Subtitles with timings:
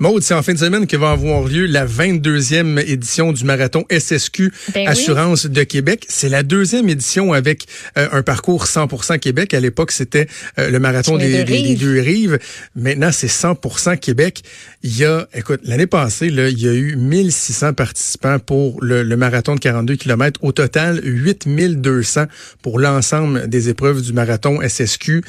[0.00, 3.84] Maude, c'est en fin de semaine que va avoir lieu la 22e édition du marathon
[3.90, 6.04] SSQ Ben Assurance de Québec.
[6.08, 7.66] C'est la deuxième édition avec
[7.96, 9.54] euh, un parcours 100% Québec.
[9.54, 10.28] À l'époque, c'était
[10.60, 12.38] euh, le marathon des, deux des- deux rives.
[12.76, 14.42] Maintenant, c'est 100% Québec.
[14.84, 19.02] Il y a, écoute, l'année passée, là, il y a eu 1600 participants pour le,
[19.02, 20.38] le marathon de 42 km.
[20.44, 22.26] Au total, 8200
[22.62, 25.22] pour l'ensemble des épreuves du marathon SSQ.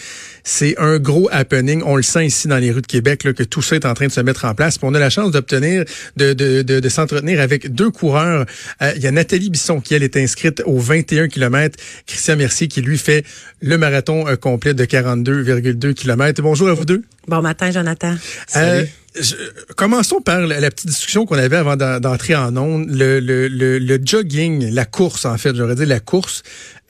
[0.44, 1.82] C'est un gros happening.
[1.88, 3.96] On le sent ici dans les rues de Québec là, que tout ça est en
[3.96, 4.59] train de se mettre en place.
[4.68, 5.86] Puis on a la chance d'obtenir,
[6.18, 8.46] de, de, de, de s'entretenir avec deux coureurs.
[8.82, 11.78] Euh, Il y a Nathalie Bisson qui, elle, est inscrite au 21 km.
[12.06, 13.24] Christian Mercier qui, lui, fait
[13.62, 16.42] le marathon euh, complet de 42,2 km.
[16.42, 17.04] Bonjour à vous deux.
[17.28, 18.16] Bon matin, Jonathan.
[18.56, 18.84] Euh,
[19.20, 19.36] je-
[19.76, 22.88] commençons par la, la petite discussion qu'on avait avant d'en- d'entrer en ondes.
[22.90, 26.44] Le, le, le, le jogging, la course, en fait, j'aurais dit la course.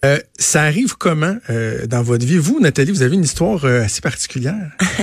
[0.06, 2.38] Euh, ça arrive comment euh, dans votre vie?
[2.38, 4.72] Vous, Nathalie, vous avez une histoire euh, assez particulière.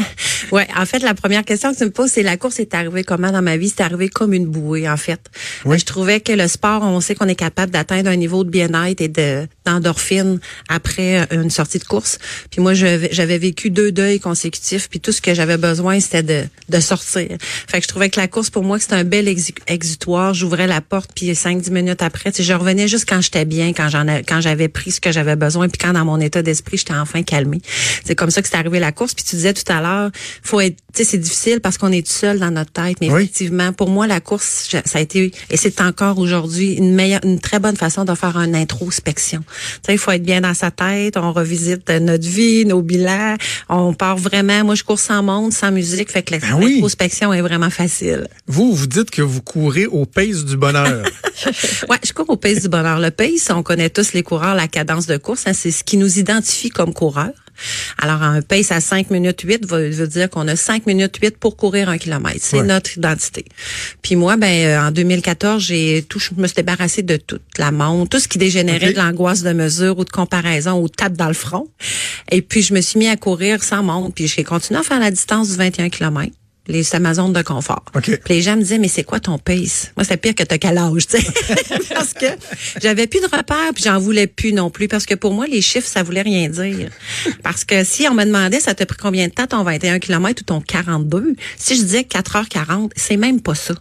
[0.52, 3.02] Ouais, en fait, la première question que tu me poses, c'est la course est arrivée
[3.02, 3.68] comment dans ma vie?
[3.68, 5.20] C'est arrivé comme une bouée, en fait.
[5.64, 5.76] Oui.
[5.78, 9.00] Je trouvais que le sport, on sait qu'on est capable d'atteindre un niveau de bien-être
[9.00, 10.38] et de d'endorphine
[10.68, 12.18] après euh, une sortie de course.
[12.52, 16.44] Puis moi, j'avais vécu deux deuils consécutifs, puis tout ce que j'avais besoin, c'était de,
[16.68, 17.26] de sortir.
[17.40, 20.32] Fait que je trouvais que la course, pour moi, c'était un bel exu- exutoire.
[20.34, 23.88] J'ouvrais la porte, puis cinq, dix minutes après, je revenais juste quand j'étais bien, quand
[23.88, 26.94] j'en quand j'avais pris ce que j'avais besoin, puis quand dans mon état d'esprit, j'étais
[26.94, 27.60] enfin calmée.
[28.04, 29.14] C'est comme ça que c'est arrivé la course.
[29.14, 30.10] Puis tu disais tout à l'heure,
[30.42, 33.10] faut être, tu sais, c'est difficile parce qu'on est tout seul dans notre tête, mais
[33.10, 33.22] Oui.
[33.22, 37.40] effectivement, pour moi, la course, ça a été, et c'est encore aujourd'hui, une meilleure, une
[37.40, 39.40] très bonne façon de faire une introspection.
[39.46, 43.36] Tu sais, il faut être bien dans sa tête, on revisite notre vie, nos bilans,
[43.68, 46.74] on part vraiment, moi, je cours sans monde, sans musique, fait que Ben oui.
[46.74, 48.28] l'introspection est vraiment facile.
[48.46, 51.04] Vous, vous dites que vous courez au pace du bonheur.
[51.90, 52.98] Ouais, je cours au pace du bonheur.
[52.98, 55.96] Le pace, on connaît tous les coureurs, la cadence de course, hein, c'est ce qui
[55.96, 57.32] nous identifie comme coureurs.
[58.02, 61.38] Alors, un pace à 5 minutes 8 veut, veut dire qu'on a 5 minutes 8
[61.38, 62.40] pour courir un kilomètre.
[62.42, 62.66] C'est Ouais.
[62.66, 63.46] notre identité.
[64.02, 67.70] Puis moi, ben, euh, en 2014, j'ai tout, je me suis débarrassée de toute la
[67.72, 71.14] montre, tout ce qui dégénérait de l'angoisse de mesure ou de comparaison ou de tape
[71.14, 71.66] dans le front.
[72.30, 74.12] Et puis, je me suis mis à courir sans montre.
[74.14, 76.30] Puis, j'ai continué à faire la distance du 21 km.
[76.68, 77.84] Les, c'est ma zone de confort.
[78.02, 79.92] Puis les gens me disaient, mais c'est quoi ton pace?
[79.96, 81.26] Moi, c'est pire que t'as quel âge, tu sais.
[81.94, 82.26] parce que
[82.82, 84.88] j'avais plus de repères, puis j'en voulais plus non plus.
[84.88, 86.90] Parce que pour moi, les chiffres, ça voulait rien dire.
[87.42, 90.42] Parce que si on me demandait, ça t'a pris combien de temps ton 21 km
[90.42, 91.34] ou ton 42?
[91.56, 93.74] Si je disais 4h40, c'est même pas ça.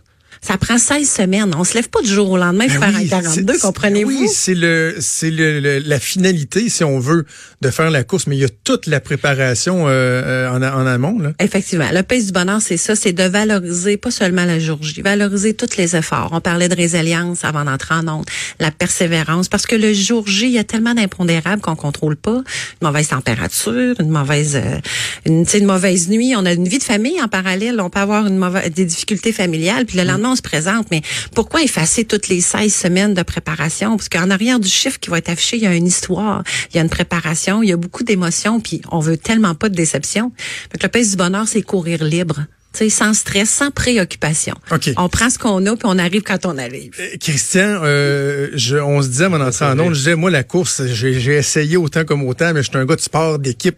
[0.46, 1.54] Ça prend 16 semaines.
[1.58, 3.60] On se lève pas du jour au lendemain pour Ben faire oui, un 42, c'est-
[3.62, 4.10] comprenez-vous?
[4.22, 7.26] Oui, c'est le, c'est le, le- la finalité, si on veut,
[7.62, 10.86] de faire la course, mais il y a toute la préparation euh, euh, en, en
[10.86, 11.18] amont.
[11.20, 11.32] Là.
[11.40, 11.88] Effectivement.
[11.92, 15.56] Le pace du bonheur, c'est ça, c'est de valoriser pas seulement la jour J, valoriser
[15.56, 16.30] tous les efforts.
[16.32, 18.26] On parlait de résilience avant d'entrer en onde,
[18.60, 22.44] la persévérance, parce que le jour J, il y a tellement d'impondérables qu'on contrôle pas.
[22.82, 24.78] Une mauvaise température, une mauvaise, euh,
[25.26, 26.34] une, tu sais, une mauvaise nuit.
[26.38, 27.82] On a une vie de famille en parallèle.
[27.82, 30.88] On peut avoir une mauvaise, des difficultés familiales, puis le lendemain, on se présente.
[30.92, 31.02] Mais
[31.34, 33.98] pourquoi effacer toutes les 16 semaines de préparation?
[33.98, 36.78] Parce qu'en arrière du chiffre qui va être affiché, il y a une histoire, il
[36.78, 39.76] y a une préparation, il y a beaucoup d'émotions, puis on veut tellement pas de
[39.76, 40.32] déception.
[40.72, 42.46] Fait que le pace du bonheur, c'est courir libre.
[42.90, 44.56] Sans stress, sans préoccupation.
[44.72, 44.92] OK.
[44.98, 46.92] On prend ce qu'on a, puis on arrive quand on arrive.
[47.00, 50.86] Euh, Christian, euh, je, on se disait avant d'entrer en je disais, moi, la course,
[50.86, 53.78] j'ai j'ai essayé autant comme autant, mais je suis un gars de sport, d'équipe.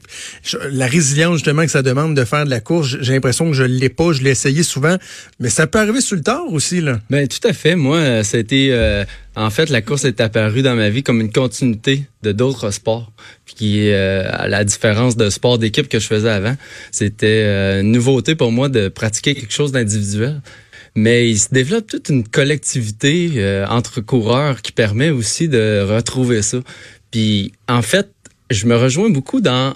[0.72, 3.63] La résilience, justement, que ça demande de faire de la course, j'ai l'impression que je
[3.63, 4.97] l'ai pas, je l'ai essayé souvent,
[5.40, 7.00] mais ça peut arriver sur le tard aussi, là.
[7.09, 7.75] Ben tout à fait.
[7.75, 9.06] Moi, euh, ça a été euh,
[9.37, 13.11] en fait la course est apparue dans ma vie comme une continuité de d'autres sports.
[13.45, 16.55] Puis euh, à la différence de sport d'équipe que je faisais avant,
[16.91, 20.41] c'était euh, une nouveauté pour moi de pratiquer quelque chose d'individuel.
[20.95, 26.41] Mais il se développe toute une collectivité euh, entre coureurs qui permet aussi de retrouver
[26.41, 26.57] ça.
[27.11, 28.09] Puis en fait,
[28.49, 29.73] je me rejoins beaucoup dans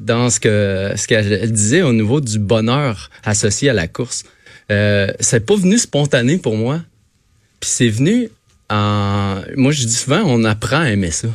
[0.00, 4.24] dans ce que ce qu'elle disait au niveau du bonheur associé à la course.
[4.70, 6.82] Euh, c'est pas venu spontané pour moi.
[7.60, 8.28] Puis c'est venu
[8.70, 11.28] moi je dis souvent on apprend à aimer ça.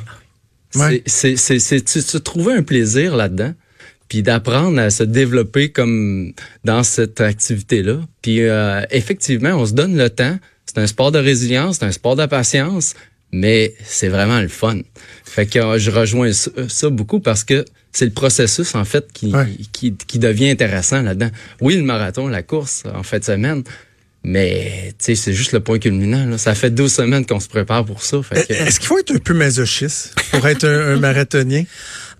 [0.75, 1.03] Ouais.
[1.05, 3.53] C'est c'est c'est tu, tu trouver un plaisir là-dedans
[4.11, 6.33] puis d'apprendre à se développer comme
[6.65, 8.01] dans cette activité-là.
[8.21, 10.37] Puis euh, effectivement, on se donne le temps.
[10.65, 12.95] C'est un sport de résilience, c'est un sport de patience,
[13.31, 14.79] mais c'est vraiment le fun.
[15.23, 17.63] Fait que euh, je rejoins ça, ça beaucoup parce que
[17.93, 19.33] c'est le processus en fait qui,
[19.71, 21.29] qui, qui devient intéressant là-dedans.
[21.61, 23.63] Oui, le marathon, la course en fin de semaine,
[24.23, 26.37] mais tu sais, c'est juste le point culminant.
[26.37, 28.17] Ça fait 12 semaines qu'on se prépare pour ça.
[28.31, 31.63] Est-ce qu'il faut être un peu masochiste pour être un, marathonien?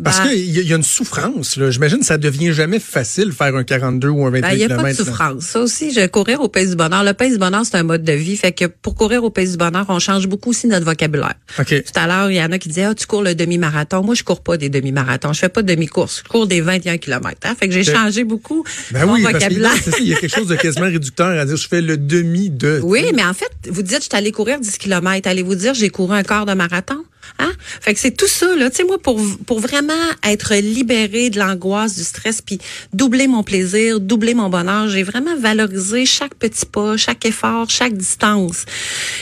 [0.03, 0.29] Parce bah.
[0.29, 1.59] qu'il y, a une souffrance.
[1.69, 4.53] J'imagine que ça devient jamais facile faire un 42 ou un 28 km.
[4.53, 5.43] Il n'y a pas de souffrance.
[5.43, 7.03] Ça aussi, je courir au pays du bonheur.
[7.03, 8.35] Le pays du bonheur, c'est un mode de vie.
[8.35, 11.35] Fait que pour courir au pays du bonheur, on change beaucoup aussi notre vocabulaire.
[11.55, 14.03] Tout à l'heure, il y en a qui disaient, ah, tu cours le demi-marathon.
[14.03, 15.33] Moi, je cours pas des demi-marathons.
[15.33, 16.23] Je fais pas de demi-course.
[16.25, 17.37] Je cours des 21 km.
[17.43, 17.55] Hein.
[17.59, 19.71] Fait que j'ai changé beaucoup ben mon vocabulaire.
[19.99, 22.79] il y a quelque chose de quasiment réducteur à dire, je fais le demi de.
[22.83, 25.27] Oui, mais en fait, vous dites, je suis allé courir 10 km.
[25.27, 27.03] Allez-vous dire, j'ai couru un quart de marathon?
[27.39, 27.51] Hein?
[27.81, 28.69] Fait que c'est tout ça, là.
[28.69, 29.93] Tu sais, moi, pour, pour vraiment
[30.23, 32.59] être libéré de l'angoisse, du stress, puis
[32.93, 37.93] doubler mon plaisir, doubler mon bonheur, j'ai vraiment valorisé chaque petit pas, chaque effort, chaque
[37.93, 38.65] distance.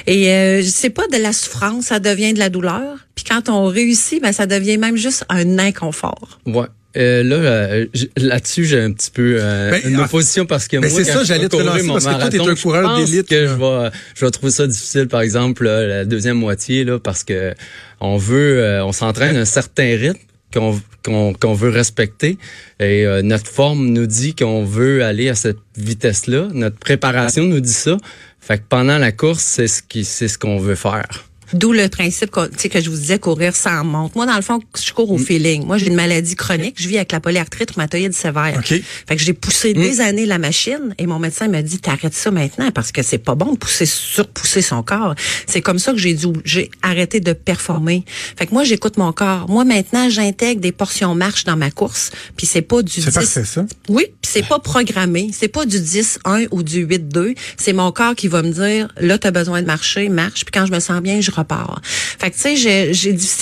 [0.07, 2.97] Et euh, c'est pas de la souffrance, ça devient de la douleur.
[3.15, 6.39] Puis quand on réussit, ben ça devient même juste un inconfort.
[6.45, 6.67] Ouais.
[6.97, 7.85] Euh, là, euh,
[8.17, 11.23] là-dessus, j'ai un petit peu euh, ben, une opposition parce que ben, moi, c'est ça,
[11.23, 13.27] j'allais te relancer parce que toi, t'es un coureur d'élite.
[13.27, 17.23] que je vais, je vais trouver ça difficile, par exemple, la deuxième moitié, là, parce
[17.23, 17.53] que
[17.99, 20.19] on veut, euh, on s'entraîne un certain rythme
[20.51, 22.39] qu'on qu'on qu'on veut respecter
[22.79, 26.47] et notre forme nous dit qu'on veut aller à cette vitesse-là.
[26.53, 27.97] Notre préparation nous dit ça.
[28.39, 31.28] Fait que pendant la course, c'est ce qui, c'est ce qu'on veut faire.
[31.53, 34.15] D'où le principe que, que je vous disais courir sans montre.
[34.15, 35.23] Moi, dans le fond, je cours au mm.
[35.23, 35.65] feeling.
[35.65, 36.75] Moi, j'ai une maladie chronique.
[36.77, 38.57] Je vis avec la polyarthrite rhumatoïde sévère.
[38.59, 38.83] Okay.
[39.07, 39.81] Fait que j'ai poussé mm.
[39.81, 43.17] des années la machine et mon médecin m'a dit t'arrêtes ça maintenant parce que c'est
[43.17, 45.15] pas bon de pousser surpousser son corps.
[45.47, 48.03] C'est comme ça que j'ai dû j'ai arrêté de performer.
[48.37, 49.49] Fait que moi, j'écoute mon corps.
[49.49, 52.11] Moi, maintenant, j'intègre des portions marche dans ma course.
[52.35, 53.09] Puis c'est pas du 10.
[53.25, 53.65] C'est ça?
[53.89, 55.31] Oui, puis c'est pas programmé.
[55.33, 57.35] C'est pas du 10-1 ou du 8-2.
[57.57, 60.45] C'est mon corps qui va me dire là, tu as besoin de marcher, marche.
[60.45, 61.81] Puis quand je me sens bien, je repars.
[61.83, 62.93] Fait que tu sais,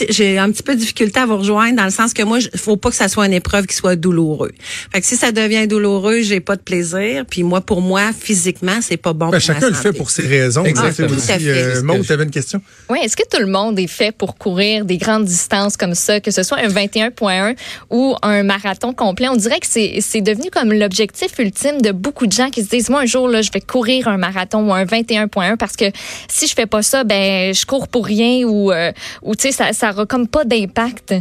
[0.10, 2.60] j'ai un petit peu de difficulté à vous rejoindre dans le sens que moi, il
[2.60, 4.52] faut pas que ça soit une épreuve qui soit douloureuse.
[4.92, 7.26] Fait que si ça devient douloureux, j'ai pas de plaisir.
[7.30, 9.30] Puis moi, pour moi, physiquement, c'est pas bon.
[9.30, 10.64] Ben, chacun le fait pour ses raisons.
[10.64, 11.16] Exactement.
[11.16, 12.62] Aussi, euh, Maud, tu avais une question.
[12.90, 16.20] Oui, est-ce que tout le monde est fait pour courir des grandes distances comme ça,
[16.20, 17.56] que ce soit un 21.1
[17.90, 19.28] ou un marathon complet?
[19.30, 22.70] On dirait que c'est c'est devenu comme l'objectif ultime de beaucoup de gens qui se
[22.70, 25.86] disent moi un jour là, je vais courir un marathon ou un 21.1 parce que
[26.28, 28.92] si je fais pas ça, ben je cours pour rien ou, euh,
[29.22, 31.16] ou tu sais, ça, ça comme pas d'impact.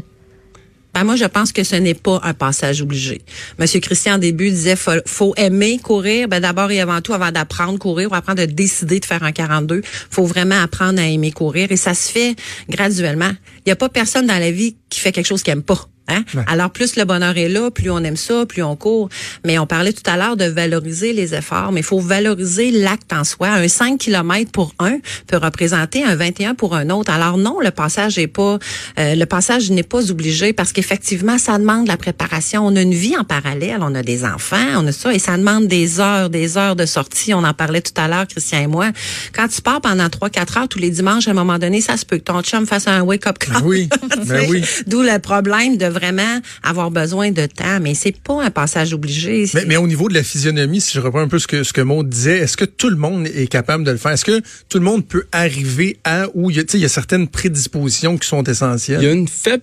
[0.97, 3.21] Ben moi, je pense que ce n'est pas un passage obligé.
[3.59, 6.27] Monsieur Christian, au début, disait faut, faut aimer courir.
[6.27, 9.33] Ben d'abord et avant tout, avant d'apprendre courir ou apprendre à décider de faire un
[9.33, 11.71] 42, faut vraiment apprendre à aimer courir.
[11.71, 12.35] Et ça se fait
[12.71, 13.31] graduellement.
[13.59, 15.87] Il n'y a pas personne dans la vie qui fait quelque chose qu'il aime pas.
[16.09, 16.23] Hein?
[16.47, 19.09] Alors, plus le bonheur est là, plus on aime ça, plus on court.
[19.45, 23.13] Mais on parlait tout à l'heure de valoriser les efforts, mais il faut valoriser l'acte
[23.13, 23.49] en soi.
[23.49, 27.13] Un 5 km pour un peut représenter un 21 pour un autre.
[27.13, 28.59] Alors non, le passage est pas,
[28.99, 32.67] euh, le passage n'est pas obligé parce qu'effectivement, ça demande la préparation.
[32.67, 35.37] On a une vie en parallèle, on a des enfants, on a ça, et ça
[35.37, 37.35] demande des heures, des heures de sortie.
[37.35, 38.91] On en parlait tout à l'heure, Christian et moi.
[39.35, 42.05] Quand tu pars pendant 3-4 heures tous les dimanches, à un moment donné, ça se
[42.05, 43.63] peut que ton chum fasse un wake-up call.
[43.65, 43.89] oui,
[44.27, 44.65] ben oui.
[44.87, 49.47] D'où le problème de vraiment avoir besoin de temps, mais c'est pas un passage obligé.
[49.55, 51.73] Mais, mais, au niveau de la physionomie, si je reprends un peu ce que ce
[51.73, 54.13] que Maud disait, est-ce que tout le monde est capable de le faire?
[54.13, 56.89] Est-ce que tout le monde peut arriver à où il y a, il y a
[56.89, 59.01] certaines prédispositions qui sont essentielles?
[59.01, 59.63] Il y a une faible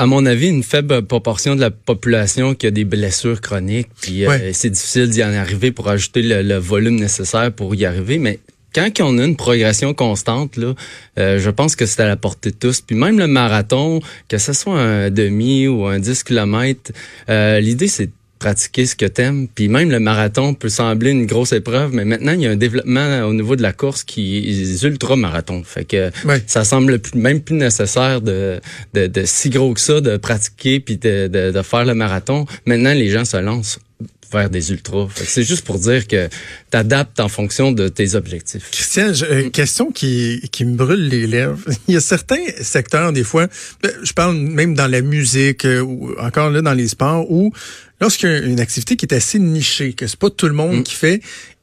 [0.00, 3.88] à mon avis, une faible proportion de la population qui a des blessures chroniques.
[4.00, 8.18] Puis euh, c'est difficile d'y en arriver pour ajouter le, volume nécessaire pour y arriver.
[8.18, 8.38] Mais
[8.74, 10.74] quand on a une progression constante, là,
[11.18, 12.80] euh, je pense que c'est à la portée de tous.
[12.80, 16.92] Puis même le marathon, que ce soit un demi ou un 10 km,
[17.28, 19.48] euh, l'idée c'est de pratiquer ce que t'aimes.
[19.54, 22.56] Puis même le marathon peut sembler une grosse épreuve, mais maintenant il y a un
[22.56, 25.62] développement au niveau de la course qui est ultra marathon.
[25.62, 26.10] Fait que
[26.46, 28.60] ça semble même plus nécessaire de,
[28.94, 32.46] de, de, si gros que ça de pratiquer puis de, de, de faire le marathon.
[32.66, 33.78] Maintenant les gens se lancent
[34.30, 35.08] faire des ultras.
[35.14, 38.70] C'est juste pour dire que tu adaptes en fonction de tes objectifs.
[38.70, 39.50] Christian, une mm.
[39.50, 41.58] question qui, qui me brûle les lèvres.
[41.88, 43.48] Il y a certains secteurs, des fois,
[43.82, 47.52] ben, je parle même dans la musique euh, ou encore là dans les sports, où
[48.00, 50.78] lorsqu'il y a une activité qui est assez nichée, que c'est pas tout le monde
[50.78, 50.82] mm.
[50.82, 51.20] qui fait,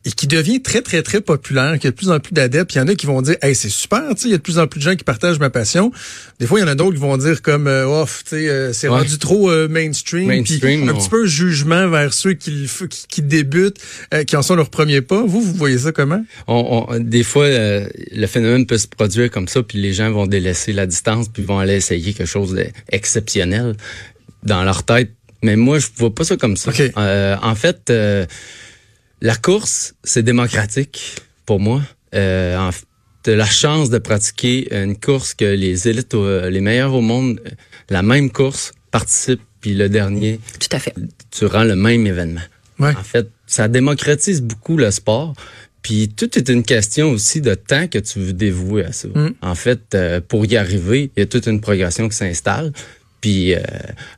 [0.08, 2.74] et qui devient très, très, très populaire, qu'il y a de plus en plus d'adeptes.
[2.76, 4.38] Il y en a qui vont dire, hey, c'est super, tu sais, il y a
[4.38, 5.92] de plus en plus de gens qui partagent ma passion.
[6.40, 8.48] Des fois, il y en a d'autres qui vont dire comme, euh, oh, tu sais,
[8.48, 10.28] euh, c'est rendu trop euh, mainstream.
[10.28, 12.70] mainstream un petit peu jugement vers ceux qui,
[13.10, 13.82] qui, débutent,
[14.26, 15.22] qui en sont leur premier pas.
[15.22, 16.24] Vous, vous voyez ça comment?
[16.48, 20.72] On, des fois, le phénomène peut se produire comme ça, puis les gens vont délaisser
[20.72, 23.76] la distance, puis vont aller essayer quelque chose d'exceptionnel
[24.44, 25.17] dans leur tête.
[25.44, 26.72] Mais moi, je vois pas ça comme ça.
[27.42, 27.92] en fait,
[29.22, 31.16] la course, c'est démocratique
[31.46, 31.82] pour moi.
[32.14, 32.72] Euh,
[33.24, 37.42] de la chance de pratiquer une course que les élites, les meilleurs au monde,
[37.90, 40.94] la même course, participent puis le dernier Tout à fait.
[41.38, 42.42] durant le même événement.
[42.80, 42.96] Ouais.
[42.96, 45.34] En fait, ça démocratise beaucoup le sport.
[45.82, 49.08] Puis tout est une question aussi de temps que tu veux dévouer à ça.
[49.08, 49.34] Mm.
[49.42, 52.72] En fait, euh, pour y arriver, il y a toute une progression qui s'installe.
[53.22, 53.60] Puis euh,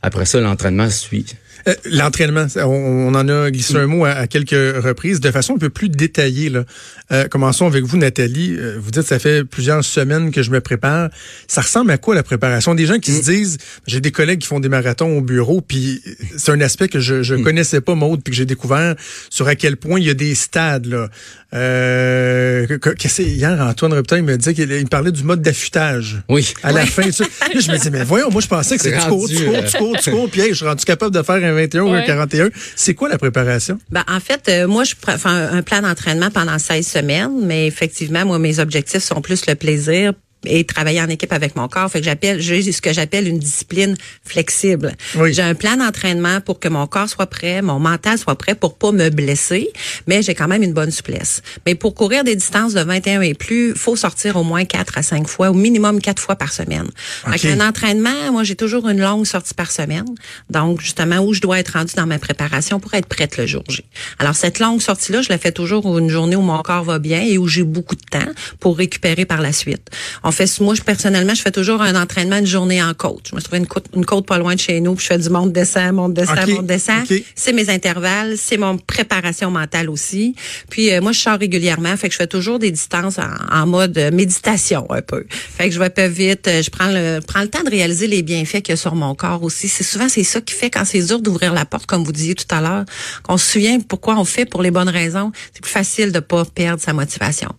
[0.02, 1.26] après ça, l'entraînement suit.
[1.68, 5.54] Euh, L'entraînement, on, on en a glissé un mot à, à quelques reprises, de façon
[5.54, 6.48] un peu plus détaillée.
[6.50, 6.64] Là.
[7.12, 8.56] Euh, commençons avec vous, Nathalie.
[8.58, 11.10] Euh, vous dites ça fait plusieurs semaines que je me prépare.
[11.48, 12.74] Ça ressemble à quoi la préparation?
[12.74, 16.02] Des gens qui se disent, j'ai des collègues qui font des marathons au bureau, puis
[16.36, 18.94] c'est un aspect que je, je connaissais pas, Maude, puis que j'ai découvert
[19.28, 20.86] sur à quel point il y a des stades.
[20.86, 21.08] Là.
[21.52, 26.22] Euh, que- que- hier, Antoine Reptin il me disait qu'il il parlait du mode d'affûtage.
[26.28, 26.52] Oui.
[26.62, 27.24] À la fin, ça.
[27.24, 29.54] Là, je me dis, mais voyons, moi, je pensais que C'est tu cours, tu cours,
[29.54, 31.82] euh, tu cours, tu cours, puis hey, je suis rendu capable de faire un 21
[31.82, 32.04] ou un Ouais.
[32.06, 32.50] 41.
[32.76, 33.78] C'est quoi la préparation?
[33.90, 37.30] Ben, en fait, euh, moi, je prends- fais un, un plan d'entraînement pendant 16 semaines,
[37.42, 40.12] mais effectivement, moi, mes objectifs sont plus le plaisir
[40.44, 41.90] et travailler en équipe avec mon corps.
[41.90, 44.94] Fait que j'appelle, j'ai ce que j'appelle une discipline flexible.
[45.16, 45.32] Oui.
[45.32, 48.76] J'ai un plan d'entraînement pour que mon corps soit prêt, mon mental soit prêt pour
[48.76, 49.70] pas me blesser,
[50.06, 51.42] mais j'ai quand même une bonne souplesse.
[51.66, 55.02] Mais pour courir des distances de 21 et plus, faut sortir au moins 4 à
[55.02, 56.88] 5 fois, au minimum 4 fois par semaine.
[57.26, 57.32] OK.
[57.32, 60.06] Fait qu'un entraînement, moi, j'ai toujours une longue sortie par semaine.
[60.48, 63.62] Donc, justement, où je dois être rendue dans ma préparation pour être prête le jour
[63.68, 63.84] J.
[64.18, 67.20] Alors, cette longue sortie-là, je la fais toujours une journée où mon corps va bien
[67.22, 69.90] et où j'ai beaucoup de temps pour récupérer par la suite.
[70.22, 73.28] On fait, moi, je, personnellement, je fais toujours un entraînement une journée en côte.
[73.30, 75.08] Je me suis trouvé une côte, une côte pas loin de chez nous, puis je
[75.08, 76.48] fais du monte descend, monte descend, OK.
[76.48, 76.70] monte.
[76.70, 77.22] OK.
[77.34, 80.34] C'est mes intervalles, c'est mon préparation mentale aussi.
[80.68, 83.66] Puis euh, moi, je sors régulièrement, fait que je fais toujours des distances en, en
[83.66, 85.24] mode euh, méditation un peu.
[85.30, 88.06] Fait que je vais pas vite, euh, je prends le prends le temps de réaliser
[88.06, 89.68] les bienfaits qu'il y a sur mon corps aussi.
[89.68, 92.34] C'est souvent c'est ça qui fait quand c'est dur d'ouvrir la porte, comme vous disiez
[92.34, 92.84] tout à l'heure,
[93.22, 95.32] qu'on se souvient pourquoi on fait pour les bonnes raisons.
[95.52, 97.50] C'est plus facile de pas perdre sa motivation.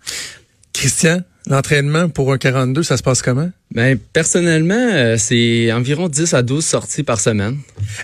[0.73, 3.49] Christian, l'entraînement pour un 42, ça se passe comment?
[3.73, 7.57] Ben, personnellement, euh, c'est environ 10 à 12 sorties par semaine.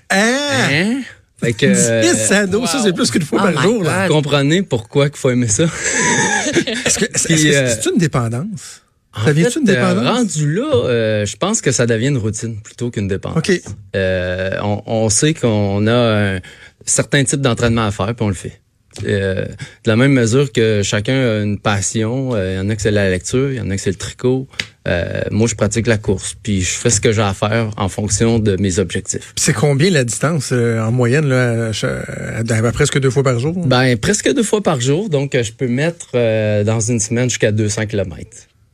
[0.09, 0.67] Ah!
[0.71, 1.01] Hein?
[1.39, 3.83] Fait que, 10 à 12, ça, c'est plus qu'une fois Oh par jour.
[3.83, 4.07] Là.
[4.07, 5.63] vous comprenez pourquoi qu'il faut aimer ça?
[6.85, 8.81] Est-ce que est-ce Puis, que euh, c'est une dépendance?
[9.13, 10.17] En Ça fait, une euh, dépendance?
[10.17, 13.37] rendu là, euh, je pense que ça devient une routine plutôt qu'une dépendance.
[13.37, 13.61] OK.
[13.95, 16.39] Euh, on, on sait qu'on a un
[16.85, 18.59] certain type d'entraînement à faire, puis on le fait.
[19.05, 22.75] Euh, de la même mesure que chacun a une passion, euh, il y en a
[22.75, 24.47] que c'est la lecture, il y en a que c'est le tricot.
[24.87, 27.89] Euh, moi, je pratique la course, puis je fais ce que j'ai à faire en
[27.89, 29.33] fonction de mes objectifs.
[29.35, 33.23] Puis c'est combien la distance euh, en moyenne, là, à, à- à presque deux fois
[33.23, 33.53] par jour?
[33.65, 37.29] Ben, presque deux fois par jour, donc euh, je peux mettre euh, dans une semaine
[37.29, 38.25] jusqu'à 200 km.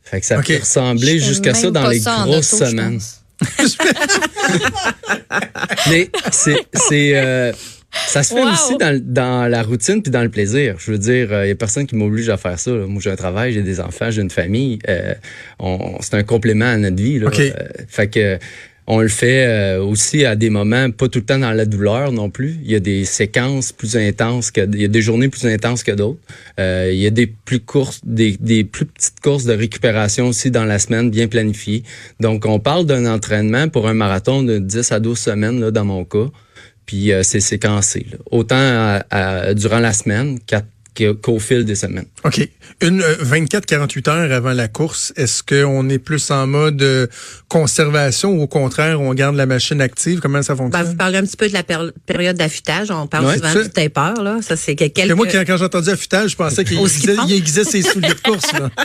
[0.04, 3.00] Fait que ça peut ressembler jusqu'à ça dans les ça grosses auto, semaines.
[5.90, 7.14] Mais c'est c'est
[8.08, 8.52] ça se fait Wow.
[8.52, 10.76] aussi dans, dans la routine puis dans le plaisir.
[10.80, 12.72] Je veux dire, il y a personne qui m'oblige à faire ça.
[12.72, 12.86] là.
[12.88, 14.80] Moi, j'ai un travail, j'ai des enfants, j'ai une famille.
[14.90, 15.14] Euh,
[15.60, 17.20] on, c'est un complément à notre vie.
[17.20, 17.28] Là.
[17.28, 17.40] OK.
[17.40, 17.52] Euh,
[17.88, 18.38] fait que
[18.86, 22.12] on le fait euh, aussi à des moments, pas tout le temps dans la douleur
[22.12, 22.58] non plus.
[22.66, 25.84] Il y a des séquences plus intenses que, il y a des journées plus intenses
[25.84, 26.20] que d'autres.
[26.60, 30.52] Euh, il y a des plus courtes, des, des plus petites courses de récupération aussi
[30.52, 31.84] dans la semaine, bien planifiées.
[32.20, 35.86] Donc, on parle d'un entraînement pour un marathon de 10 à 12 semaines, là, dans
[35.86, 36.26] mon cas.
[36.86, 38.06] Puis euh, c'est séquencé.
[38.12, 38.18] là.
[38.32, 38.56] Autant
[39.10, 40.40] à- durant la semaine
[41.22, 42.06] qu'au fil des semaines.
[42.24, 42.48] OK.
[42.84, 47.08] Une euh, 24-48 heures avant la course, est-ce qu'on est plus en mode euh,
[47.48, 50.20] conservation ou au contraire, on garde la machine active?
[50.20, 50.88] Comment ça Ben, fonctionne?
[50.88, 52.92] vous parlez un petit peu de la péri- période d'affûtage.
[52.92, 54.40] On parle Ouais, souvent du taper, là.
[54.42, 55.08] Ça, c'est quelques...
[55.08, 56.78] que moi, quand, quand j'ai entendu affûtage, je pensais qu'il
[57.32, 58.52] aiguisait, ses souliers de course.
[58.54, 58.70] Là.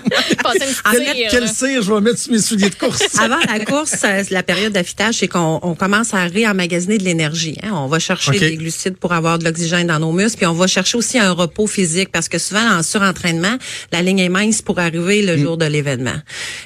[0.44, 3.02] En fait, Quel cire je vais mettre sur mes souliers de course?
[3.18, 7.58] Avant la course, ça, la période d'affûtage, c'est qu'on on commence à réemmagasiner de l'énergie.
[7.62, 7.70] hein.
[7.72, 10.66] On va chercher des glucides pour avoir de l'oxygène dans nos muscles, puis on va
[10.66, 13.56] chercher aussi un repos physique parce que souvent en surentraînement,
[13.92, 16.18] la ligne est mince pour arriver le jour de l'événement.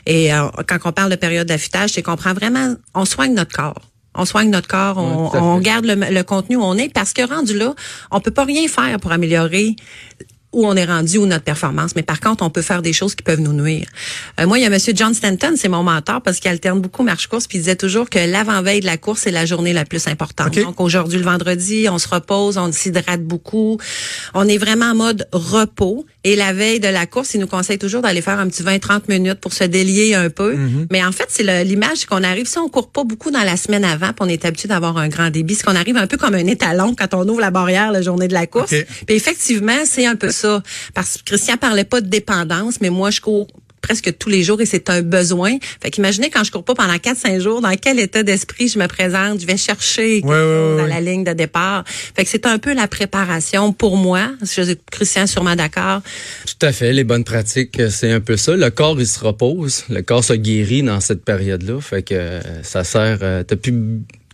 [0.07, 3.55] Et euh, quand on parle de période d'affûtage, c'est qu'on prend vraiment, on soigne notre
[3.55, 3.81] corps.
[4.15, 7.27] On soigne notre corps, on, on garde le, le contenu où on est parce que
[7.27, 7.75] rendu là,
[8.11, 9.75] on peut pas rien faire pour améliorer
[10.53, 11.97] où on est rendu ou notre performance.
[11.97, 13.89] Mais par contre, on peut faire des choses qui peuvent nous nuire.
[14.39, 17.03] Euh, moi, il y a Monsieur John Stanton, c'est mon mentor parce qu'il alterne beaucoup
[17.03, 20.07] marche-course, puis il disait toujours que l'avant-veille de la course, c'est la journée la plus
[20.09, 20.59] importante.
[20.59, 23.79] Donc aujourd'hui, le vendredi, on se repose, on s'hydrate beaucoup.
[24.35, 26.05] On est vraiment en mode repos.
[26.25, 29.03] Et la veille de la course, il nous conseille toujours d'aller faire un petit 20-30
[29.09, 30.57] minutes pour se délier un peu.
[30.91, 33.85] Mais en fait, c'est l'image qu'on arrive, si on court pas beaucoup dans la semaine
[33.85, 36.35] avant, puis on est habitué d'avoir un grand débit, c'est qu'on arrive un peu comme
[36.35, 38.73] un étalon quand on ouvre la barrière la journée de la course.
[38.73, 38.87] OK.
[39.07, 40.63] Puis effectivement, c'est un peu ça.
[40.95, 43.49] Parce que Christian parlait pas de dépendance, mais moi, je cours
[43.83, 45.59] presque tous les jours et c'est un besoin.
[45.83, 48.87] Fait qu'imaginez quand je cours pas pendant 4-5 jours, dans quel état d'esprit je me
[48.87, 51.85] présente, je vais chercher quelque Ouais, ouais, chose ouais, à la ligne de départ.
[51.87, 54.31] Fait que c'est un peu la préparation pour moi.
[54.43, 56.01] Je que Christian est sûrement d'accord.
[56.47, 56.93] Tout à fait.
[56.93, 58.57] Les bonnes pratiques, euh, c'est un peu ça.
[58.57, 59.85] Le corps, il se repose.
[59.91, 61.81] Le corps se guérit dans cette période-là.
[61.81, 63.19] Fait que euh, ça sert.
[63.23, 63.75] euh, T'as plus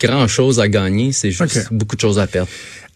[0.00, 2.48] grand-chose à gagner, c'est juste beaucoup de choses à perdre.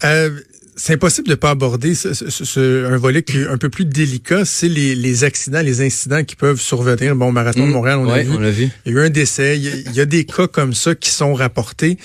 [0.04, 0.30] Euh,
[0.76, 3.84] c'est impossible de pas aborder ce, ce- ce- un volet qui est un peu plus
[3.84, 7.14] délicat, c'est les, les accidents, les incidents qui peuvent survenir.
[7.16, 7.72] Bon, marathon de Mm.
[7.72, 8.30] Montréal, on a vu.
[8.30, 8.68] on l'a vu.
[8.86, 9.56] Il y a eu un décès.
[9.58, 11.98] Il y a, il y a des cas comme ça qui sont rapportés.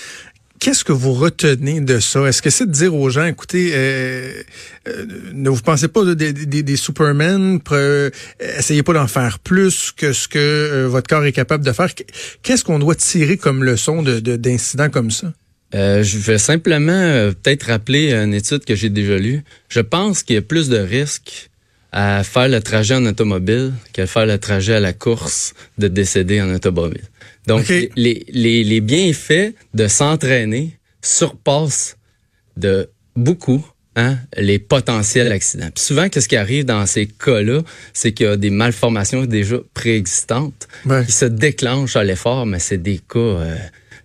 [0.59, 2.25] Qu'est-ce que vous retenez de ça?
[2.27, 4.41] Est-ce que c'est de dire aux gens, écoutez, euh,
[4.87, 8.09] euh, ne vous pensez pas de- des, des, des Superman, euh,
[8.57, 11.89] essayez pas d'en faire plus que ce que euh, votre corps est capable de faire.
[12.41, 15.31] Qu'est-ce qu'on doit tirer comme leçon de, de- d'incidents comme ça?
[15.75, 19.43] Euh, je vais simplement euh, peut-être rappeler une étude que j'ai déjà lue.
[19.69, 21.49] Je pense qu'il y a plus de risques
[21.91, 26.41] à faire le trajet en automobile qu'à faire le trajet à la course de décéder
[26.41, 27.03] en automobile.
[27.47, 31.97] Donc, les, les, les bienfaits de s'entraîner surpassent
[32.57, 35.69] de beaucoup hein, les potentiels accidents.
[35.73, 37.61] Puis souvent, qu'est-ce qui arrive dans ces cas-là,
[37.93, 41.05] c'est qu'il y a des malformations déjà préexistantes Ouais.
[41.05, 43.55] qui se déclenchent à l'effort, mais c'est des cas euh,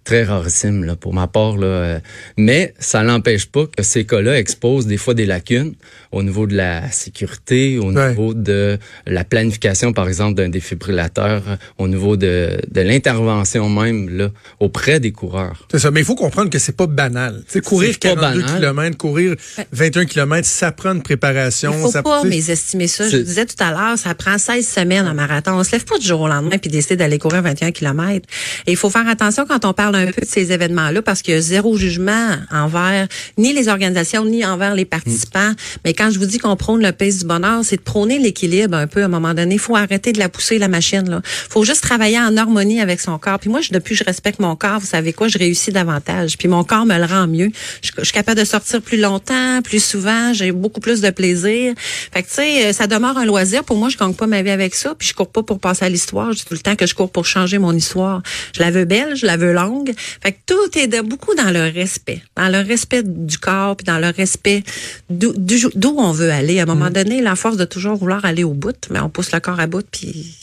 [0.05, 1.57] très rarissimes là, pour ma part.
[1.57, 2.01] Là, euh.
[2.37, 5.75] mais ça n'empêche pas que ces cas-là exposent des fois des lacunes
[6.13, 8.11] au niveau de la sécurité, au Ouais.
[8.11, 11.43] niveau de la planification, par exemple, d'un défibrillateur,
[11.79, 14.29] au niveau de, de l'intervention même là,
[14.61, 15.67] auprès des coureurs.
[15.71, 15.91] C'est ça.
[15.91, 17.43] Mais il faut comprendre que c'est pas banal.
[17.47, 18.61] Tu sais, courir C'est pas 42 banal.
[18.61, 19.35] km, courir
[19.73, 21.73] 21 km, ça prend une préparation.
[21.75, 23.09] Il faut ça, pas mésestimer ça.
[23.09, 25.53] Je vous disais tout à l'heure, ça prend 16 semaines en marathon.
[25.53, 28.27] On se lève pas du jour au lendemain puis décide d'aller courir 21 km.
[28.67, 31.35] Et il faut faire attention quand on parle un peu de ces événements-là parce qu'il
[31.35, 35.53] y a zéro jugement envers ni les organisations ni envers les participants.
[35.85, 38.77] Mais quand je vous dis qu'on prône le pace du bonheur, c'est de prôner l'équilibre
[38.77, 39.55] un peu à un moment donné.
[39.55, 41.09] Il faut arrêter de la pousser la machine.
[41.09, 41.21] Là.
[41.25, 43.39] faut juste travailler en harmonie avec son corps.
[43.39, 46.39] Puis moi, je, depuis que je respecte mon corps, vous savez quoi, je réussis davantage.
[46.39, 47.51] Puis mon corps me le rend mieux.
[47.83, 50.33] Je, suis capable de sortir plus longtemps, plus souvent.
[50.33, 51.75] J'ai beaucoup plus de plaisir.
[52.13, 53.65] Fait que tu sais, euh, ça demeure un loisir.
[53.65, 54.95] Pour moi, je gagne pas ma vie avec ça.
[54.99, 56.31] Puis je cours pas pour passer à l'histoire.
[56.31, 58.23] Dis tout le temps que je cours pour changer mon histoire.
[58.55, 59.93] Je la veux belle, je la veux longue.
[60.23, 63.85] Fait que tout est de beaucoup dans le respect, dans le respect du corps, puis
[63.85, 64.63] dans le respect
[65.11, 66.61] d'où on veut aller.
[66.61, 69.33] À un moment donné, la force de toujours vouloir aller au bout, mais on pousse
[69.33, 70.37] le corps à bout, puis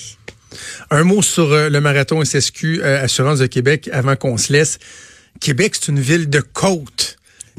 [0.91, 4.80] Un mot sur euh, le marathon SSQ euh, Assurance de Québec avant qu'on se laisse.
[5.39, 7.15] Québec, c'est une ville de côte.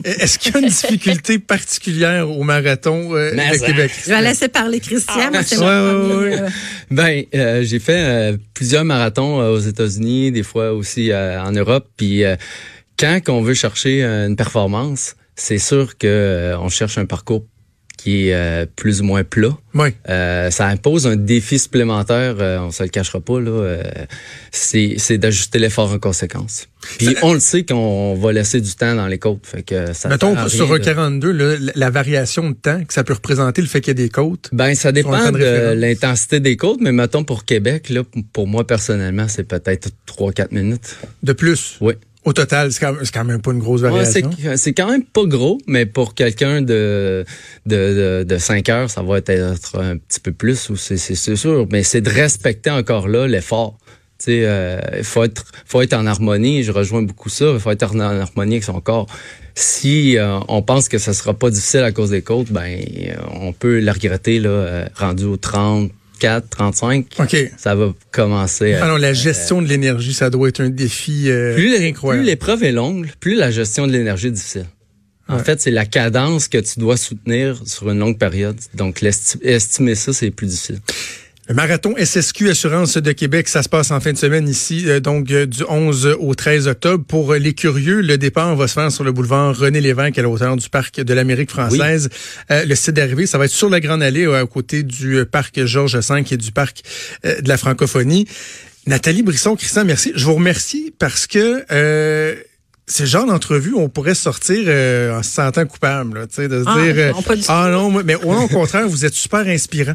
[0.07, 3.93] Euh, Est-ce qu'il y a une difficulté particulière au marathon euh, de ça- Québec?
[4.05, 5.31] je vais laisser parler Christian.
[5.31, 6.41] moi, c'est Ouais, mon ouais, premier, ouais.
[6.41, 6.49] euh,
[6.91, 11.53] Ben, euh, j'ai fait euh, plusieurs marathons euh, aux États-Unis, des fois aussi euh, en
[11.53, 11.87] Europe.
[11.97, 12.37] Puis euh,
[12.99, 17.45] quand on veut chercher une performance, c'est sûr que euh, on cherche un parcours
[18.01, 19.51] qui est euh, plus ou moins plat.
[19.75, 19.91] Oui.
[20.09, 23.51] Euh, ça impose un défi supplémentaire, euh, on se le cachera pas là.
[23.51, 23.83] euh,
[24.51, 26.67] c'est d'ajuster l'effort en conséquence.
[26.99, 30.09] Puis on le sait qu'on va laisser du temps dans les côtes, fait que ça.
[30.09, 33.69] Mettons, sur un de- 42, là, la, variation de temps que ça peut représenter, le
[33.69, 34.49] fait qu'il y a des côtes.
[34.53, 39.29] Ben, ça dépend de l'intensité des côtes, mais mettons pour Québec, là, pour moi personnellement,
[39.29, 40.97] c'est peut-être 3-4 minutes.
[41.23, 41.77] De plus?
[41.83, 41.95] Oui.
[42.25, 44.73] Au total, c'est quand, quand même pas une grosse Ouais, c'est, variation.
[44.77, 47.25] quand même pas gros, mais pour quelqu'un de,
[47.65, 49.31] de, de, de 5 heures, ça va être
[49.79, 51.67] un petit peu plus, ou c'est, sûr.
[51.73, 53.79] Mais c'est de respecter encore là l'effort.
[54.19, 56.63] Tu sais, euh, il faut être, faut être en harmonie.
[56.63, 57.53] Je rejoins beaucoup ça.
[57.55, 59.07] Il faut être en harmonie avec son corps.
[59.55, 62.85] Si euh, on pense que ça sera pas difficile à cause des côtes, ben
[63.33, 65.39] on peut le regretter là, euh, rendu au
[66.21, 67.07] 34, 35.
[67.19, 67.37] OK.
[67.57, 68.75] Ça va commencer.
[68.75, 72.23] à- Alors, la gestion de l'énergie, ça doit être un défi euh, plus, incroyable.
[72.25, 74.67] plus l'épreuve est longue, plus la gestion de l'énergie est difficile.
[75.29, 75.45] En Ouais.
[75.45, 78.57] fait, c'est la cadence que tu dois soutenir sur une longue période.
[78.75, 79.01] Donc,
[79.43, 80.81] estimer ça, c'est plus difficile.
[81.51, 85.01] Le marathon SSQ Assurance de Québec, ça se passe en fin de semaine ici, euh,
[85.01, 87.05] donc euh, du 11 au 13 octobre.
[87.05, 90.23] Pour euh, les curieux, le départ va se faire sur le boulevard René Lévesque à
[90.23, 92.09] la hauteur du parc de l'Amérique française.
[92.53, 95.25] Euh, le site d'arrivée, ça va être sur la Grande Allée, euh, à côté du
[95.25, 96.83] parc Georges V et du parc
[97.25, 98.29] euh, de la francophonie.
[98.87, 100.13] Nathalie Brisson, Christian, merci.
[100.15, 102.37] Je vous remercie parce que euh,
[102.87, 106.49] c'est le genre d'entrevue on pourrait sortir euh, en se sentant coupable, là, tu sais,
[106.49, 109.05] de se Ah, dire euh, non, pas du ah non, mais au au contraire, vous
[109.05, 109.95] êtes super inspirant.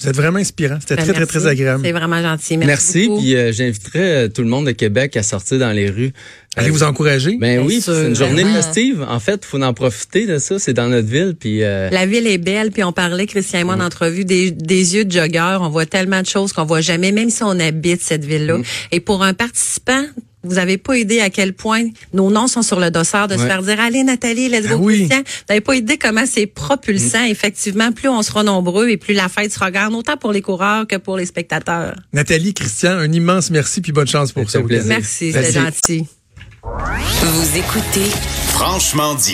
[0.00, 0.78] Vous êtes vraiment inspirant.
[0.80, 1.38] C'était ben, très, très, merci.
[1.38, 1.82] très agréable.
[1.84, 2.56] C'est vraiment gentil.
[2.56, 3.08] Merci.
[3.08, 3.10] Merci.
[3.20, 6.12] Puis, euh, j'inviterais euh, tout le monde de Québec à sortir dans les rues.
[6.56, 7.36] Allez vous encourager.
[7.40, 8.62] Ben oui, c'est une journée vraiment.
[8.62, 9.04] festive.
[9.08, 10.58] En fait, faut en profiter de ça.
[10.58, 11.34] C'est dans notre ville.
[11.38, 14.96] Puis, euh, La ville est belle, puis on parlait, Christian et moi, d'entrevue, des, des
[14.96, 15.58] yeux de jogger.
[15.60, 18.58] On voit tellement de choses qu'on voit jamais, même si on habite cette ville-là.
[18.92, 20.04] Et pour un participant,
[20.44, 23.46] vous avez pas idée à quel point nos noms sont sur le dossard de se
[23.46, 24.96] faire dire allez Nathalie, let's go Ah oui.
[24.98, 25.18] Christian.
[25.18, 27.24] Vous n'avez pas idée comment c'est propulsant.
[27.24, 30.86] Effectivement, plus on sera nombreux et plus la fête sera grande, autant pour les coureurs
[30.86, 31.96] que pour les spectateurs.
[32.12, 34.86] Nathalie, Christian, un immense merci puis bonne chance pour Ça plaisir.
[34.88, 36.06] Merci, c'est gentil.
[36.62, 38.10] Vous écoutez
[38.48, 39.32] Franchement dit.